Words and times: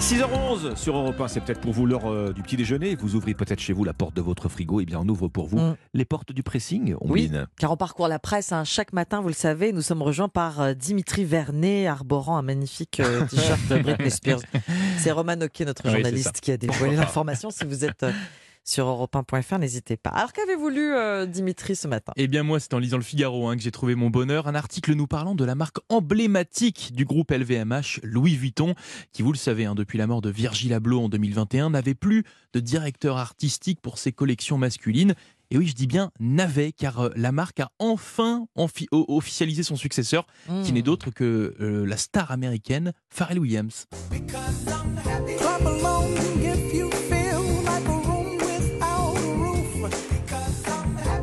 6h11 0.00 0.76
sur 0.76 0.96
Europe 0.96 1.20
1, 1.20 1.28
c'est 1.28 1.40
peut-être 1.40 1.60
pour 1.60 1.72
vous 1.72 1.86
l'heure 1.86 2.06
euh, 2.10 2.32
du 2.32 2.42
petit 2.42 2.56
déjeuner. 2.56 2.94
Vous 2.94 3.14
ouvrez 3.16 3.34
peut-être 3.34 3.60
chez 3.60 3.72
vous 3.72 3.82
la 3.82 3.94
porte 3.94 4.14
de 4.14 4.20
votre 4.20 4.48
frigo. 4.48 4.80
Et 4.80 4.84
bien, 4.84 5.00
on 5.02 5.08
ouvre 5.08 5.26
pour 5.28 5.46
vous 5.46 5.56
Mm. 5.58 5.76
les 5.94 6.04
portes 6.04 6.32
du 6.32 6.42
pressing. 6.42 6.94
On 7.00 7.10
Oui, 7.10 7.22
mine. 7.30 7.46
car 7.58 7.72
on 7.72 7.76
parcourt 7.76 8.06
la 8.06 8.18
presse 8.18 8.52
hein, 8.52 8.62
chaque 8.64 8.92
matin, 8.92 9.20
vous 9.20 9.28
le 9.28 9.34
savez. 9.34 9.72
Nous 9.72 9.80
sommes 9.82 10.02
rejoints 10.02 10.28
par 10.28 10.60
euh, 10.60 10.74
Dimitri 10.74 11.24
Vernet, 11.24 11.86
arborant 11.86 12.36
un 12.36 12.42
magnifique 12.42 13.00
euh, 13.00 13.24
t-shirt 13.30 13.58
de 13.68 13.78
Britney 13.78 14.10
Spears. 14.10 14.40
C'est 14.98 15.10
Roman 15.10 15.40
Oquet, 15.40 15.64
notre 15.64 15.88
journaliste, 15.90 16.40
qui 16.40 16.52
a 16.52 16.56
dévoilé 16.58 16.94
l'information. 16.96 17.50
Si 17.50 17.64
vous 17.64 17.84
êtes 17.84 18.04
sur 18.68 18.86
europe1.fr, 18.86 19.58
n'hésitez 19.58 19.96
pas. 19.96 20.10
Alors 20.10 20.32
qu'avez-vous 20.32 20.68
lu, 20.68 20.92
euh, 20.92 21.24
Dimitri, 21.24 21.76
ce 21.76 21.86
matin? 21.88 22.12
Eh 22.16 22.26
bien 22.26 22.42
moi, 22.42 22.58
c'est 22.60 22.74
en 22.74 22.78
lisant 22.78 22.96
le 22.98 23.02
Figaro 23.04 23.48
hein, 23.48 23.56
que 23.56 23.62
j'ai 23.62 23.70
trouvé 23.70 23.94
mon 23.94 24.10
bonheur. 24.10 24.48
Un 24.48 24.54
article 24.56 24.92
nous 24.94 25.06
parlant 25.06 25.34
de 25.36 25.44
la 25.44 25.54
marque 25.54 25.78
emblématique 25.88 26.90
du 26.92 27.04
groupe 27.04 27.30
LVMH, 27.30 28.00
Louis 28.02 28.34
Vuitton, 28.36 28.74
qui, 29.12 29.22
vous 29.22 29.32
le 29.32 29.38
savez, 29.38 29.64
hein, 29.66 29.74
depuis 29.76 29.98
la 29.98 30.06
mort 30.08 30.20
de 30.20 30.30
Virgil 30.30 30.72
Abloh 30.74 31.00
en 31.04 31.08
2021, 31.08 31.70
n'avait 31.70 31.94
plus 31.94 32.24
de 32.52 32.60
directeur 32.60 33.16
artistique 33.18 33.80
pour 33.80 33.98
ses 33.98 34.10
collections 34.12 34.58
masculines. 34.58 35.14
Et 35.52 35.58
oui, 35.58 35.68
je 35.68 35.74
dis 35.74 35.86
bien 35.86 36.10
n'avait, 36.18 36.72
car 36.72 36.98
euh, 36.98 37.10
la 37.14 37.30
marque 37.30 37.60
a 37.60 37.70
enfin 37.78 38.48
officialisé 38.90 39.62
son 39.62 39.76
successeur, 39.76 40.26
qui 40.64 40.72
Hmm. 40.72 40.74
n'est 40.74 40.82
d'autre 40.82 41.10
que 41.10 41.54
euh, 41.60 41.86
la 41.86 41.96
star 41.96 42.32
américaine 42.32 42.92
Pharrell 43.10 43.38
Williams. 43.38 43.86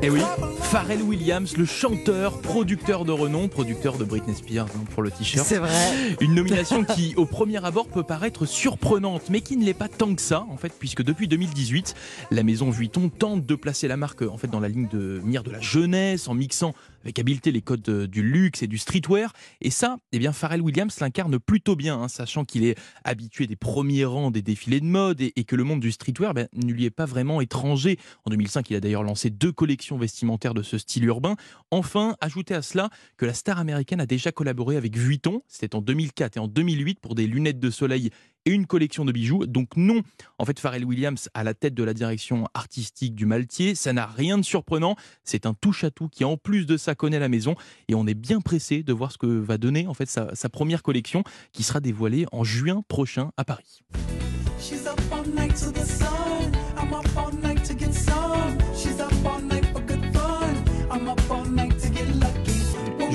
Et 0.04 0.08
Eh 0.08 0.10
oui, 0.10 0.22
Pharrell 0.74 1.04
Williams, 1.04 1.56
le 1.56 1.66
chanteur, 1.66 2.42
producteur 2.42 3.06
de 3.06 3.12
renom, 3.12 3.48
producteur 3.48 4.00
de 4.00 4.04
Britney 4.06 4.34
Spears 4.34 4.66
hein, 4.76 4.86
pour 4.96 5.04
le 5.04 5.12
t-shirt. 5.12 5.46
C'est 5.46 5.60
vrai. 5.60 5.70
Une 6.20 6.34
nomination 6.34 6.84
qui, 6.84 7.14
au 7.16 7.28
premier 7.28 7.64
abord, 7.64 7.88
peut 7.88 8.02
paraître 8.02 8.48
surprenante, 8.48 9.30
mais 9.30 9.42
qui 9.42 9.56
ne 9.56 9.64
l'est 9.66 9.76
pas 9.76 9.88
tant 9.88 10.16
que 10.16 10.22
ça, 10.24 10.48
en 10.50 10.58
fait, 10.58 10.74
puisque 10.80 11.04
depuis 11.04 11.28
2018, 11.28 11.94
la 12.32 12.42
maison 12.42 12.72
Vuitton 12.72 13.10
tente 13.10 13.46
de 13.46 13.54
placer 13.54 13.88
la 13.88 13.98
marque 13.98 14.24
en 14.24 14.38
fait 14.38 14.48
dans 14.48 14.60
la 14.60 14.68
ligne 14.68 14.88
de 14.92 15.22
mire 15.24 15.44
de 15.44 15.52
la 15.52 15.62
jeunesse, 15.62 16.28
en 16.28 16.34
mixant 16.34 16.74
avec 17.04 17.20
habileté 17.20 17.52
les 17.52 17.62
codes 17.62 17.82
de- 17.82 18.06
du 18.08 18.24
luxe 18.24 18.64
et 18.64 18.68
du 18.68 18.78
streetwear. 18.80 19.34
Et 19.62 19.70
ça, 19.70 19.98
eh 20.14 20.20
bien, 20.20 20.32
Pharrell 20.32 20.62
Williams 20.62 20.98
l'incarne 21.02 21.38
plutôt 21.38 21.76
bien, 21.76 22.02
hein, 22.02 22.08
sachant 22.08 22.46
qu'il 22.46 22.64
est 22.66 22.80
habitué 23.04 23.46
des 23.46 23.58
premiers 23.58 24.06
rangs 24.06 24.32
des 24.32 24.42
défilés 24.42 24.80
de 24.80 24.86
mode 24.86 25.20
et, 25.22 25.34
et 25.36 25.44
que 25.44 25.56
le 25.58 25.66
monde 25.66 25.82
du 25.82 25.92
streetwear 25.92 26.34
ben, 26.34 26.48
ne 26.54 26.72
lui 26.72 26.86
est 26.86 26.90
pas 26.90 27.06
vraiment 27.06 27.42
étranger. 27.42 28.00
En 28.26 28.32
2005, 28.32 28.70
il 28.72 28.76
a 28.78 28.80
d'ailleurs 28.80 29.04
lancé 29.04 29.30
deux 29.30 29.52
collections 29.52 29.98
vestimentaires 29.98 30.54
de 30.54 30.63
ce 30.64 30.78
style 30.78 31.06
urbain. 31.06 31.36
Enfin, 31.72 32.16
ajoutez 32.22 32.56
à 32.56 32.62
cela 32.62 32.90
que 33.18 33.26
la 33.26 33.34
star 33.34 33.60
américaine 33.60 34.02
a 34.02 34.06
déjà 34.06 34.32
collaboré 34.32 34.78
avec 34.78 34.98
Vuitton, 34.98 35.42
c'était 35.48 35.76
en 35.76 35.82
2004 35.82 36.38
et 36.38 36.40
en 36.40 36.48
2008 36.48 37.00
pour 37.00 37.16
des 37.16 37.28
lunettes 37.28 37.60
de 37.60 37.70
soleil 37.70 38.10
et 38.46 38.52
une 38.52 38.66
collection 38.66 39.06
de 39.06 39.12
bijoux. 39.12 39.46
Donc 39.46 39.76
non, 39.76 40.02
en 40.38 40.46
fait, 40.46 40.60
Pharrell 40.60 40.86
Williams 40.86 41.30
à 41.34 41.44
la 41.44 41.54
tête 41.54 41.74
de 41.74 41.84
la 41.84 41.94
direction 41.94 42.48
artistique 42.54 43.16
du 43.16 43.26
Maltier, 43.26 43.76
ça 43.76 43.94
n'a 43.94 44.06
rien 44.06 44.38
de 44.38 44.44
surprenant. 44.44 44.96
C'est 45.24 45.46
un 45.46 45.54
touche-à-tout 45.54 46.10
qui, 46.10 46.24
en 46.24 46.38
plus 46.38 46.66
de 46.66 46.78
ça, 46.78 46.96
connaît 46.96 47.20
la 47.20 47.30
maison 47.30 47.56
et 47.88 47.96
on 47.96 48.06
est 48.08 48.14
bien 48.14 48.42
pressé 48.42 48.84
de 48.84 48.94
voir 48.94 49.12
ce 49.12 49.18
que 49.18 49.28
va 49.28 49.58
donner 49.58 49.88
en 49.88 49.94
fait 49.94 50.10
sa, 50.10 50.50
première 50.50 50.84
collection 50.84 51.24
qui 51.52 51.64
sera 51.64 51.80
dévoilée 51.80 52.26
en 52.32 52.44
juin 52.44 52.84
prochain 52.88 53.32
à 53.38 53.44
Paris. 53.44 53.82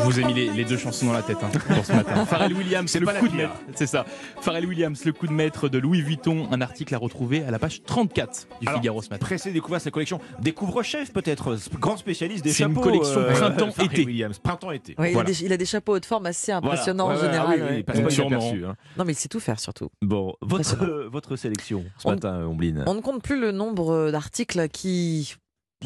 Vous 0.09 0.20
ai 0.20 0.25
mis 0.25 0.34
les, 0.34 0.51
les 0.51 0.64
deux 0.64 0.77
chansons 0.77 1.06
dans 1.06 1.12
la 1.12 1.23
tête 1.23 1.39
hein, 1.42 1.48
pour 1.53 1.84
ce 1.84 1.92
matin. 1.92 2.25
Pharrell 2.27 2.53
Williams, 2.53 2.91
c'est 2.91 3.01
le 3.01 3.06
pas 3.06 3.12
la 3.12 3.20
coup 3.20 3.28
de 3.28 3.34
maître. 3.37 3.55
C'est 3.75 3.87
ça. 3.87 4.05
Pharrell 4.41 4.67
Williams, 4.67 5.05
le 5.05 5.12
coup 5.12 5.27
de 5.27 5.33
maître 5.33 5.69
de 5.69 5.78
Louis 5.78 6.03
Vuitton. 6.03 6.48
Un 6.50 6.61
article 6.61 6.95
à 6.95 6.98
retrouver 6.98 7.45
à 7.45 7.50
la 7.50 7.59
page 7.59 7.83
34 7.84 8.48
du 8.61 8.69
Alors, 8.69 8.81
Figaro 8.81 9.03
ce 9.03 9.11
matin. 9.11 9.25
Pressé 9.25 9.50
découvrir 9.53 9.81
sa 9.81 9.91
collection. 9.91 10.20
Découvre-chef 10.41 11.12
peut-être, 11.12 11.53
euh, 11.53 11.59
grand 11.78 11.97
spécialiste 11.97 12.45
des 12.45 12.53
C'est 12.53 12.65
une 12.65 12.70
chapeaux. 12.70 12.81
collection 12.83 13.15
Pharrell 13.27 13.55
printemps-été. 13.56 14.05
Williams, 14.05 14.38
printemps-été. 14.38 14.94
Ouais, 14.99 15.10
il, 15.10 15.12
Voilà. 15.15 15.28
a 15.28 15.33
des, 15.33 15.44
il 15.44 15.53
a 15.53 15.56
des 15.56 15.66
chapeaux 15.66 15.93
haute 15.94 16.06
forme 16.06 16.27
assez 16.27 16.53
Voilà. 16.53 16.66
impressionnants 16.69 17.09
Ouais, 17.09 17.15
en 17.15 17.16
ouais, 17.19 17.22
général. 17.25 17.47
ah 17.49 17.54
oui, 17.54 17.60
ouais. 17.62 17.78
il 17.81 17.84
passe 17.84 18.00
pas 18.00 18.10
inaperçu, 18.12 18.65
hein. 18.66 18.77
Non, 18.97 19.04
mais 19.04 19.12
il 19.12 19.16
sait 19.16 19.28
tout 19.28 19.41
faire 19.41 19.60
surtout. 19.60 19.88
Bon, 20.03 20.34
votre, 20.41 20.83
euh, 20.84 21.37
sélection 21.37 21.84
ce 21.99 22.09
On- 22.09 22.12
matin, 22.12 22.44
Ombline. 22.47 22.84
On 22.87 22.94
ne 22.94 23.00
compte 23.00 23.22
plus 23.22 23.38
le 23.41 23.53
nombre 23.53 24.10
d'articles 24.10 24.69
qui, 24.69 25.34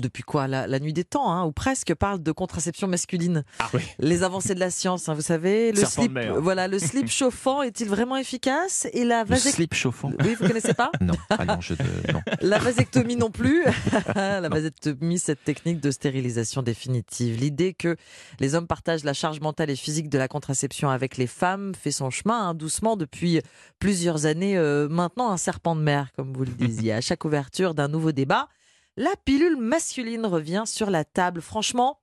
depuis 0.01 0.23
quoi 0.23 0.49
la, 0.49 0.67
la 0.67 0.79
nuit 0.81 0.93
des 0.93 1.05
temps, 1.05 1.31
hein, 1.33 1.45
ou 1.45 1.53
presque, 1.53 1.95
parlent 1.95 2.23
de 2.23 2.33
contraception 2.33 2.89
masculine. 2.89 3.45
Ah 3.59 3.69
oui. 3.75 3.83
Les 3.99 4.23
avancées 4.23 4.55
de 4.55 4.61
la 4.61 4.71
science, 4.71 5.09
hein, 5.09 5.15
vous 5.15 5.21
savez. 5.23 5.71
Le 5.73 5.79
Serpent 5.79 6.03
slip, 6.03 6.19
voilà, 6.39 6.67
le 6.69 6.79
slip 6.79 7.09
chauffant 7.11 7.63
est-il 7.63 7.89
vraiment 7.89 8.17
efficace 8.17 8.87
Et 8.93 9.05
la 9.05 9.23
Le 9.25 9.29
vasectomie. 9.29 9.53
slip 9.55 9.75
chauffant 9.75 10.11
Oui, 10.25 10.35
vous 10.39 10.47
connaissez 10.47 10.75
pas 10.75 10.91
Non, 11.01 11.15
ah 11.31 11.45
non, 11.45 11.61
je 11.61 11.75
te- 11.75 12.13
non. 12.13 12.21
La 12.41 12.59
vasectomie 12.59 13.17
non 13.17 13.31
plus. 13.31 13.65
la 14.15 14.49
vasectomie, 14.49 15.19
cette 15.19 15.45
technique 15.45 15.81
de 15.81 15.91
stérilisation 15.91 16.63
définitive. 16.63 17.39
L'idée 17.39 17.75
que 17.75 17.97
les 18.41 18.55
hommes 18.55 18.67
partagent 18.67 19.05
la 19.05 19.13
charge 19.15 19.41
mentale 19.41 19.71
et 19.71 19.77
physique 19.77 20.09
de 20.09 20.19
la 20.19 20.29
contraception 20.29 20.89
avec 20.91 21.17
les 21.17 21.27
femmes 21.27 21.73
fait 21.75 21.91
son 21.93 22.11
chemin 22.11 22.49
hein, 22.49 22.55
doucement 22.55 22.97
depuis 22.97 23.41
plusieurs 23.79 24.27
années 24.27 24.57
euh, 24.57 24.89
maintenant. 24.89 25.31
Un 25.31 25.37
serpent 25.37 25.77
de 25.77 25.83
mer, 25.83 26.09
comme 26.17 26.33
vous 26.33 26.45
le 26.45 26.51
disiez. 26.51 26.93
À 26.93 27.01
chaque 27.01 27.25
ouverture 27.25 27.75
d'un 27.75 27.89
nouveau 27.89 28.13
débat, 28.13 28.49
la 28.97 29.11
pilule 29.25 29.57
masculine 29.57 30.27
revient 30.27 30.65
sur 30.67 30.91
la 30.91 31.05
table. 31.05 31.41
Franchement, 31.41 32.01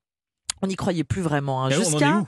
on 0.62 0.68
n'y 0.68 0.76
croyait 0.76 1.04
plus 1.04 1.22
vraiment. 1.22 1.64
hein. 1.64 1.70
Jusqu'à 1.70 2.24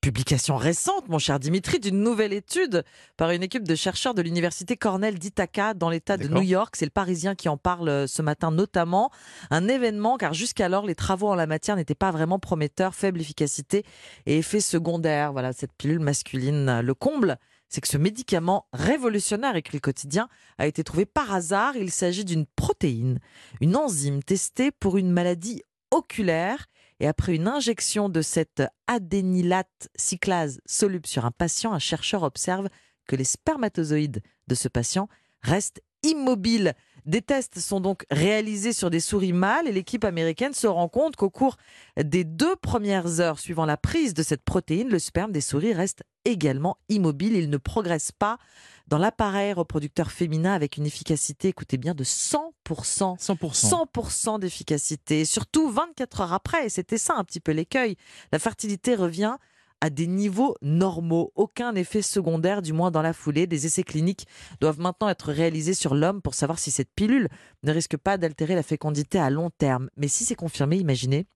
publication 0.00 0.56
récente, 0.56 1.08
mon 1.08 1.18
cher 1.18 1.38
Dimitri, 1.38 1.78
d'une 1.78 2.02
nouvelle 2.02 2.32
étude 2.32 2.84
par 3.18 3.32
une 3.32 3.42
équipe 3.42 3.68
de 3.68 3.74
chercheurs 3.74 4.14
de 4.14 4.22
l'université 4.22 4.76
Cornell 4.76 5.18
d'Ithaca 5.18 5.74
dans 5.74 5.90
l'État 5.90 6.16
de. 6.16 6.26
New 6.26 6.40
York. 6.40 6.74
C'est 6.76 6.86
le 6.86 6.90
Parisien 6.90 7.34
qui 7.34 7.50
en 7.50 7.58
parle 7.58 7.88
euh, 7.90 8.06
ce 8.06 8.22
matin 8.22 8.50
notamment. 8.50 9.10
Un 9.50 9.68
événement 9.68 10.16
car 10.16 10.32
jusqu'alors 10.32 10.86
les 10.86 10.94
travaux 10.94 11.28
en 11.28 11.34
la 11.34 11.46
matière 11.46 11.76
n'étaient 11.76 11.94
pas 11.94 12.12
vraiment 12.12 12.38
prometteurs, 12.38 12.94
faible 12.94 13.20
efficacité 13.20 13.84
et 14.24 14.38
effet 14.38 14.60
secondaire. 14.60 15.32
Voilà 15.32 15.52
cette 15.52 15.72
pilule 15.74 16.00
masculine. 16.00 16.80
Le 16.80 16.94
comble, 16.94 17.36
c'est 17.70 17.80
que 17.80 17.88
ce 17.88 17.96
médicament 17.96 18.66
révolutionnaire, 18.72 19.56
écrit 19.56 19.76
le 19.76 19.80
quotidien, 19.80 20.28
a 20.58 20.66
été 20.66 20.84
trouvé 20.84 21.06
par 21.06 21.32
hasard. 21.32 21.76
Il 21.76 21.90
s'agit 21.90 22.24
d'une 22.24 22.44
protéine, 22.44 23.20
une 23.60 23.76
enzyme 23.76 24.22
testée 24.22 24.72
pour 24.72 24.98
une 24.98 25.10
maladie 25.10 25.62
oculaire. 25.92 26.66
Et 26.98 27.06
après 27.06 27.34
une 27.34 27.48
injection 27.48 28.08
de 28.08 28.20
cette 28.20 28.62
adénylate 28.88 29.88
cyclase 29.94 30.60
soluble 30.66 31.06
sur 31.06 31.24
un 31.24 31.30
patient, 31.30 31.72
un 31.72 31.78
chercheur 31.78 32.24
observe 32.24 32.68
que 33.06 33.16
les 33.16 33.24
spermatozoïdes 33.24 34.20
de 34.48 34.54
ce 34.54 34.68
patient 34.68 35.08
restent 35.42 35.80
immobiles. 36.02 36.74
Des 37.06 37.22
tests 37.22 37.60
sont 37.60 37.80
donc 37.80 38.04
réalisés 38.10 38.72
sur 38.72 38.90
des 38.90 39.00
souris 39.00 39.32
mâles 39.32 39.66
et 39.66 39.72
l'équipe 39.72 40.04
américaine 40.04 40.52
se 40.52 40.66
rend 40.66 40.88
compte 40.88 41.16
qu'au 41.16 41.30
cours 41.30 41.56
des 42.02 42.24
deux 42.24 42.56
premières 42.56 43.20
heures 43.20 43.38
suivant 43.38 43.64
la 43.64 43.76
prise 43.76 44.14
de 44.14 44.22
cette 44.22 44.44
protéine, 44.44 44.88
le 44.88 44.98
sperme 44.98 45.32
des 45.32 45.40
souris 45.40 45.72
reste 45.72 46.02
également 46.24 46.76
immobile. 46.88 47.34
Il 47.34 47.48
ne 47.48 47.56
progresse 47.56 48.12
pas 48.12 48.38
dans 48.86 48.98
l'appareil 48.98 49.52
reproducteur 49.52 50.10
féminin 50.10 50.52
avec 50.52 50.76
une 50.76 50.84
efficacité, 50.84 51.48
écoutez 51.48 51.78
bien, 51.78 51.94
de 51.94 52.04
100%. 52.04 52.50
100%. 52.68 53.16
100% 53.18 54.40
d'efficacité, 54.40 55.24
surtout 55.24 55.70
24 55.70 56.20
heures 56.20 56.32
après. 56.32 56.66
Et 56.66 56.68
c'était 56.68 56.98
ça 56.98 57.14
un 57.16 57.24
petit 57.24 57.40
peu 57.40 57.52
l'écueil. 57.52 57.96
La 58.32 58.38
fertilité 58.38 58.94
revient 58.94 59.36
à 59.80 59.90
des 59.90 60.06
niveaux 60.06 60.56
normaux. 60.62 61.32
Aucun 61.34 61.74
effet 61.74 62.02
secondaire, 62.02 62.62
du 62.62 62.72
moins 62.72 62.90
dans 62.90 63.02
la 63.02 63.12
foulée. 63.12 63.46
Des 63.46 63.66
essais 63.66 63.82
cliniques 63.82 64.26
doivent 64.60 64.80
maintenant 64.80 65.08
être 65.08 65.32
réalisés 65.32 65.74
sur 65.74 65.94
l'homme 65.94 66.22
pour 66.22 66.34
savoir 66.34 66.58
si 66.58 66.70
cette 66.70 66.92
pilule 66.94 67.28
ne 67.62 67.72
risque 67.72 67.96
pas 67.96 68.18
d'altérer 68.18 68.54
la 68.54 68.62
fécondité 68.62 69.18
à 69.18 69.30
long 69.30 69.50
terme. 69.50 69.90
Mais 69.96 70.08
si 70.08 70.24
c'est 70.24 70.34
confirmé, 70.34 70.76
imaginez, 70.76 71.26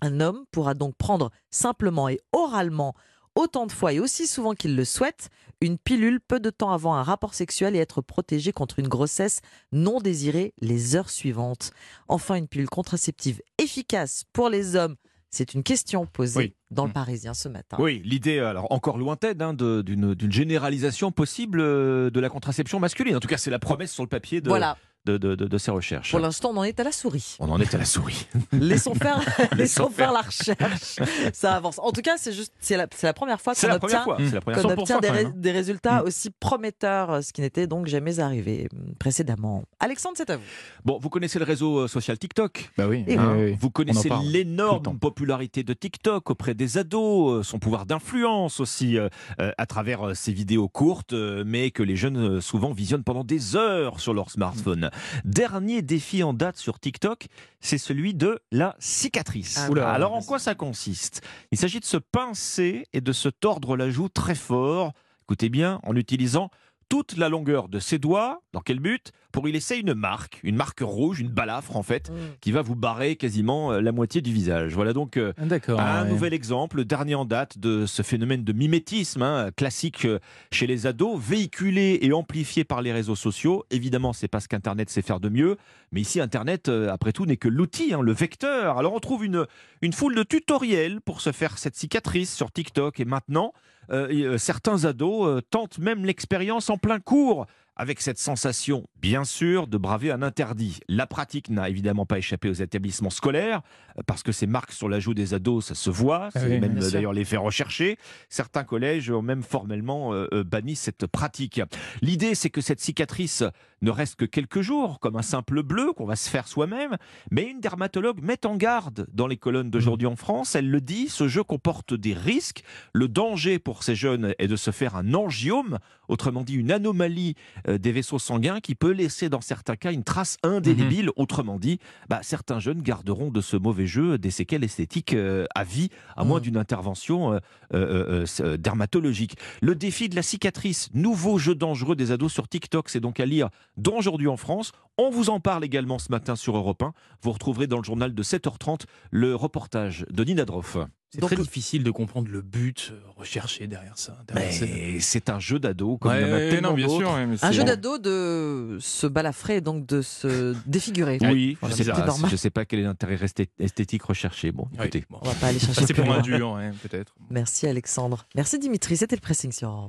un 0.00 0.20
homme 0.20 0.44
pourra 0.50 0.74
donc 0.74 0.96
prendre 0.96 1.30
simplement 1.50 2.08
et 2.08 2.20
oralement 2.32 2.94
autant 3.34 3.66
de 3.66 3.72
fois 3.72 3.92
et 3.92 4.00
aussi 4.00 4.26
souvent 4.26 4.54
qu'il 4.54 4.76
le 4.76 4.84
souhaite 4.84 5.28
une 5.60 5.78
pilule 5.78 6.20
peu 6.20 6.40
de 6.40 6.50
temps 6.50 6.72
avant 6.72 6.94
un 6.94 7.02
rapport 7.02 7.34
sexuel 7.34 7.74
et 7.74 7.80
être 7.80 8.00
protégé 8.00 8.52
contre 8.52 8.78
une 8.78 8.88
grossesse 8.88 9.40
non 9.72 10.00
désirée 10.00 10.52
les 10.60 10.94
heures 10.94 11.10
suivantes. 11.10 11.72
Enfin, 12.08 12.36
une 12.36 12.48
pilule 12.48 12.68
contraceptive 12.68 13.40
efficace 13.58 14.24
pour 14.32 14.48
les 14.48 14.76
hommes, 14.76 14.96
c'est 15.34 15.54
une 15.54 15.62
question 15.62 16.06
posée 16.06 16.38
Oui. 16.38 16.54
dans 16.70 16.84
le 16.84 16.90
Mm. 16.90 16.94
Parisien 16.94 17.34
ce 17.34 17.48
matin. 17.48 17.76
Oui, 17.80 18.00
l'idée, 18.04 18.38
alors 18.38 18.70
encore 18.70 18.98
lointaine, 18.98 19.42
hein, 19.42 19.52
d'une 19.54 20.16
généralisation 20.30 21.10
possible 21.12 21.60
euh, 21.60 22.10
de 22.10 22.20
la 22.20 22.28
contraception 22.28 22.78
masculine. 22.80 23.16
En 23.16 23.20
tout 23.20 23.28
cas, 23.28 23.36
c'est 23.38 23.50
la 23.50 23.58
promesse 23.58 23.92
sur 23.92 24.02
le 24.02 24.08
papier 24.08 24.40
de, 24.40 24.48
Voilà, 24.48 24.76
de, 25.06 25.18
de- 25.18 25.34
de- 25.34 25.46
de 25.46 25.58
ces 25.58 25.70
recherches. 25.70 26.10
Pour 26.10 26.20
l'instant, 26.20 26.50
on 26.52 26.56
en 26.56 26.64
est 26.64 26.78
à 26.80 26.84
la 26.84 26.92
souris. 26.92 27.36
On 27.40 27.50
en 27.50 27.60
est 27.60 27.74
à 27.74 27.78
la 27.78 27.84
souris. 27.84 28.26
Laissons 28.52 28.94
faire, 28.94 29.20
laissons 29.56 29.90
faire 29.90 30.12
la 30.12 30.22
recherche. 30.22 30.98
Ça 31.32 31.54
avance. 31.54 31.78
En 31.78 31.92
tout 31.92 32.00
cas, 32.02 32.16
c'est 32.16 32.32
juste, 32.32 32.52
c'est 32.60 32.76
la, 32.76 32.86
c'est 32.94 33.06
la 33.06 33.12
première 33.12 33.40
fois 33.40 33.54
qu'on 33.54 33.70
obtient, 33.70 34.02
fois. 34.02 34.16
C'est 34.18 34.34
la 34.34 34.40
première 34.40 34.62
qu'on 34.62 34.68
fois. 34.70 34.78
obtient 34.80 34.98
100% 34.98 35.00
des, 35.02 35.08
quand 35.08 35.12
ré- 35.14 35.22
même, 35.24 35.32
hein. 35.32 35.36
des 35.36 35.50
résultats 35.52 36.02
Mm. 36.02 36.06
aussi 36.06 36.30
prometteurs, 36.30 37.22
ce 37.22 37.32
qui 37.32 37.40
n'était 37.42 37.66
donc 37.66 37.86
jamais 37.86 38.18
arrivé 38.20 38.68
euh, 38.72 38.78
précédemment. 38.98 39.64
Alexandre, 39.80 40.14
c'est 40.16 40.30
à 40.30 40.36
vous. 40.36 40.42
Bon, 40.84 40.98
vous 41.00 41.10
connaissez 41.10 41.38
le 41.38 41.44
réseau 41.44 41.80
euh, 41.80 41.88
social 41.88 42.18
TikTok? 42.18 42.70
Bah 42.78 42.86
oui. 42.88 43.04
Et 43.06 43.16
Hein, 43.16 43.34
oui, 43.36 43.44
oui. 43.50 43.56
Vous 43.60 43.70
connaissez 43.70 44.10
l'énorme 44.24 44.98
popularité 44.98 45.62
de 45.62 45.72
TikTok 45.74 46.30
auprès 46.30 46.54
des 46.54 46.78
ados, 46.78 47.40
euh, 47.40 47.42
son 47.42 47.58
pouvoir 47.58 47.84
d'influence 47.86 48.58
aussi 48.60 48.96
euh, 48.98 49.08
à 49.38 49.66
travers 49.66 50.16
ses 50.16 50.32
vidéos 50.32 50.68
courtes, 50.68 51.12
mais 51.12 51.70
que 51.70 51.82
les 51.82 51.96
jeunes 51.96 52.40
souvent 52.40 52.72
visionnent 52.72 53.04
pendant 53.04 53.24
des 53.24 53.56
heures 53.56 54.00
sur 54.00 54.14
leur 54.14 54.30
smartphone. 54.30 54.90
Dernier 55.24 55.82
défi 55.82 56.22
en 56.22 56.32
date 56.32 56.56
sur 56.56 56.80
TikTok, 56.80 57.26
c'est 57.60 57.78
celui 57.78 58.14
de 58.14 58.40
la 58.52 58.76
cicatrice. 58.78 59.58
Ah, 59.58 59.70
Oula. 59.70 59.90
Alors 59.90 60.14
en 60.14 60.22
quoi 60.22 60.38
ça 60.38 60.54
consiste? 60.54 61.22
Il 61.52 61.58
s'agit 61.58 61.80
de 61.80 61.84
se 61.84 61.96
pincer 61.96 62.84
et 62.92 63.00
de 63.00 63.12
se 63.12 63.28
tordre 63.28 63.76
la 63.76 63.90
joue 63.90 64.08
très 64.08 64.34
fort, 64.34 64.92
écoutez 65.22 65.48
bien, 65.48 65.80
en 65.84 65.96
utilisant 65.96 66.50
toute 66.88 67.16
la 67.16 67.28
longueur 67.28 67.68
de 67.68 67.78
ses 67.78 67.98
doigts. 67.98 68.42
Dans 68.52 68.60
quel 68.60 68.80
but? 68.80 69.12
Pour 69.32 69.48
y 69.48 69.52
laisser 69.52 69.76
une 69.78 69.94
marque, 69.94 70.38
une 70.44 70.54
marque 70.54 70.78
rouge, 70.80 71.18
une 71.18 71.28
balafre 71.28 71.76
en 71.76 71.82
fait, 71.82 72.12
qui 72.40 72.52
va 72.52 72.62
vous 72.62 72.76
barrer 72.76 73.16
quasiment 73.16 73.72
euh, 73.72 73.80
la 73.80 73.90
moitié 73.90 74.20
du 74.20 74.32
visage. 74.32 74.74
Voilà 74.74 74.92
donc 74.92 75.16
euh, 75.16 75.32
Ah, 75.76 75.98
un 75.98 76.04
ouais. 76.04 76.08
nouvel 76.10 76.32
exemple, 76.34 76.76
le 76.76 76.84
dernier 76.84 77.16
en 77.16 77.24
date 77.24 77.58
de 77.58 77.84
ce 77.84 78.02
phénomène 78.02 78.44
de 78.44 78.52
mimétisme 78.52 79.22
hein, 79.22 79.50
classique 79.56 80.04
euh, 80.04 80.20
chez 80.52 80.68
les 80.68 80.86
ados, 80.86 81.18
véhiculé 81.20 81.98
et 82.02 82.12
amplifié 82.12 82.62
par 82.62 82.80
les 82.80 82.92
réseaux 82.92 83.16
sociaux. 83.16 83.64
Évidemment, 83.72 84.12
c'est 84.12 84.28
pas 84.28 84.38
ce 84.38 84.46
qu'Internet 84.46 84.88
sait 84.88 85.02
faire 85.02 85.18
de 85.18 85.28
mieux, 85.28 85.56
mais 85.90 86.00
ici, 86.02 86.20
Internet, 86.20 86.68
euh, 86.68 86.92
après 86.92 87.10
tout, 87.12 87.26
n'est 87.26 87.36
que 87.36 87.48
l'outil, 87.48 87.92
hein, 87.92 88.02
le 88.02 88.12
vecteur. 88.12 88.78
Alors, 88.78 88.94
on 88.94 89.00
trouve 89.00 89.24
une, 89.24 89.46
une 89.82 89.92
foule 89.92 90.14
de 90.14 90.22
tutoriels 90.22 91.00
pour 91.00 91.20
se 91.20 91.32
faire 91.32 91.58
cette 91.58 91.74
cicatrice 91.74 92.32
sur 92.32 92.52
TikTok. 92.52 93.00
Et 93.00 93.04
maintenant, 93.04 93.52
euh, 93.90 94.08
euh, 94.10 94.38
certains 94.38 94.84
ados 94.84 95.26
euh, 95.28 95.40
tentent 95.40 95.78
même 95.78 96.04
l'expérience 96.04 96.70
en 96.70 96.78
plein 96.78 97.00
cours. 97.00 97.46
Avec 97.76 98.00
cette 98.00 98.20
sensation, 98.20 98.86
bien 99.00 99.24
sûr, 99.24 99.66
de 99.66 99.76
braver 99.76 100.12
un 100.12 100.22
interdit. 100.22 100.78
La 100.88 101.08
pratique 101.08 101.50
n'a 101.50 101.68
évidemment 101.68 102.06
pas 102.06 102.18
échappé 102.18 102.48
aux 102.48 102.52
établissements 102.52 103.10
scolaires, 103.10 103.62
parce 104.06 104.22
que 104.22 104.30
ces 104.30 104.46
marques 104.46 104.70
sur 104.70 104.88
la 104.88 105.00
joue 105.00 105.12
des 105.12 105.34
ados, 105.34 105.64
ça 105.64 105.74
se 105.74 105.90
voit, 105.90 106.28
Ah 106.34 106.38
c'est 106.38 106.46
oui, 106.46 106.60
même 106.60 106.78
d'ailleurs 106.78 107.12
l'effet 107.12 107.36
recherché. 107.36 107.98
Certains 108.28 108.62
collèges 108.62 109.10
ont 109.10 109.22
même 109.22 109.42
formellement 109.42 110.14
euh, 110.14 110.44
banni 110.44 110.76
cette 110.76 111.08
pratique. 111.08 111.60
L'idée, 112.00 112.36
c'est 112.36 112.48
que 112.48 112.60
cette 112.60 112.78
cicatrice 112.78 113.42
ne 113.84 113.90
reste 113.90 114.16
que 114.16 114.24
quelques 114.24 114.60
jours, 114.60 114.98
comme 115.00 115.16
un 115.16 115.22
simple 115.22 115.62
bleu 115.62 115.92
qu'on 115.92 116.06
va 116.06 116.16
se 116.16 116.28
faire 116.28 116.48
soi-même, 116.48 116.96
mais 117.30 117.42
une 117.42 117.60
dermatologue 117.60 118.22
met 118.22 118.44
en 118.46 118.56
garde 118.56 119.06
dans 119.12 119.26
les 119.26 119.36
colonnes 119.36 119.70
d'aujourd'hui 119.70 120.06
en 120.06 120.16
France. 120.16 120.54
Elle 120.54 120.70
le 120.70 120.80
dit, 120.80 121.08
ce 121.08 121.28
jeu 121.28 121.42
comporte 121.42 121.94
des 121.94 122.14
risques. 122.14 122.64
Le 122.92 123.08
danger 123.08 123.58
pour 123.58 123.82
ces 123.82 123.94
jeunes 123.94 124.34
est 124.38 124.48
de 124.48 124.56
se 124.56 124.70
faire 124.70 124.96
un 124.96 125.14
angiome, 125.14 125.78
autrement 126.08 126.42
dit 126.42 126.54
une 126.54 126.70
anomalie 126.70 127.34
euh, 127.68 127.78
des 127.78 127.92
vaisseaux 127.92 128.18
sanguins 128.18 128.60
qui 128.60 128.74
peut 128.74 128.90
laisser 128.92 129.28
dans 129.28 129.40
certains 129.40 129.76
cas 129.76 129.92
une 129.92 130.04
trace 130.04 130.36
indélébile. 130.42 131.10
Autrement 131.16 131.58
dit, 131.58 131.78
bah, 132.08 132.20
certains 132.22 132.60
jeunes 132.60 132.82
garderont 132.82 133.30
de 133.30 133.40
ce 133.40 133.56
mauvais 133.56 133.86
jeu 133.86 134.18
des 134.18 134.30
séquelles 134.30 134.64
esthétiques 134.64 135.14
euh, 135.14 135.46
à 135.54 135.64
vie, 135.64 135.90
à 136.16 136.24
moins 136.24 136.40
Mm. 136.40 136.42
d'une 136.42 136.56
intervention 136.56 137.40
euh, 137.72 138.24
dermatologique. 138.58 139.36
Le 139.60 139.74
défi 139.74 140.08
de 140.08 140.16
la 140.16 140.22
cicatrice, 140.22 140.90
nouveau 140.94 141.38
jeu 141.38 141.54
dangereux 141.54 141.96
des 141.96 142.12
ados 142.12 142.32
sur 142.32 142.48
TikTok, 142.48 142.88
c'est 142.88 143.00
donc 143.00 143.20
à 143.20 143.26
lire 143.26 143.50
dans 143.76 143.94
Aujourd'hui 143.96 144.28
en 144.28 144.36
France. 144.36 144.72
On 144.98 145.10
vous 145.10 145.30
en 145.30 145.40
parle 145.40 145.64
également 145.64 145.98
ce 145.98 146.10
matin 146.12 146.36
sur 146.36 146.56
Europe 146.56 146.82
1. 146.82 146.92
Vous 147.22 147.32
retrouverez 147.32 147.66
dans 147.66 147.78
le 147.78 147.84
journal 147.84 148.14
de 148.14 148.22
7h30 148.22 148.82
le 149.10 149.34
reportage 149.34 150.06
de 150.10 150.24
Nina 150.24 150.44
Droff. 150.44 150.76
C'est 151.10 151.20
très 151.20 151.36
le- 151.36 151.42
difficile 151.44 151.84
de 151.84 151.90
comprendre 151.92 152.28
le 152.28 152.42
but 152.42 152.90
euh, 152.92 152.98
recherché 153.16 153.68
derrière 153.68 153.96
ça. 153.98 154.18
derrière 154.26 154.52
ces- 154.52 154.66
Mais 154.66 155.00
c'est 155.00 155.30
un 155.30 155.38
jeu 155.38 155.60
d'ado 155.60 155.96
comme 155.96 156.10
Ouais, 156.10 156.22
il 156.22 156.26
y 156.28 156.30
en 156.30 156.34
a 156.34 156.38
ouais, 156.38 156.50
tellement 156.50 156.68
non, 156.70 156.74
bien 156.74 156.88
sûr. 156.88 156.98
d'autres. 156.98 157.14
ouais, 157.14 157.26
mais 157.26 157.36
Un 157.44 157.52
jeu 157.52 157.62
d'ado 157.62 157.98
de 157.98 158.78
se 158.80 159.06
balafrer, 159.06 159.60
donc 159.60 159.86
de 159.86 160.02
se 160.02 160.56
défigurer. 160.66 161.18
Oui, 161.22 161.56
je 161.62 161.68
sais 161.70 161.84
c'est 161.84 161.92
pas, 161.92 162.04
normal. 162.04 162.30
je 162.30 162.36
sais 162.36 162.50
pas 162.50 162.64
quel 162.64 162.80
est 162.80 162.84
l'intérêt 162.84 163.14
resté- 163.14 163.48
esthétique 163.60 164.02
recherché. 164.02 164.50
Bon, 164.50 164.66
écoutez. 164.74 165.04
bon. 165.08 165.18
On 165.22 165.28
va 165.28 165.34
pas 165.34 165.46
aller 165.48 165.58
chercher 165.60 165.82
Ça, 165.82 165.86
c'est 165.86 165.94
pour 165.94 166.12
un 166.12 166.20
dur, 166.20 166.58
peut-être. 166.82 167.14
Merci 167.30 167.68
Alexandre. 167.68 168.26
Merci 168.34 168.58
Dimitri. 168.58 168.96
C'était 168.96 169.14
le 169.16 169.20
pressing 169.20 169.52
sur 169.52 169.68
Europe. 169.70 169.82